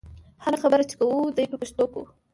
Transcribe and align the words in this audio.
هره 0.43 0.57
خبره 0.63 0.83
چې 0.89 0.95
کوو 0.99 1.33
دې 1.37 1.45
په 1.51 1.57
پښتو 1.61 1.83
کوو. 1.93 2.05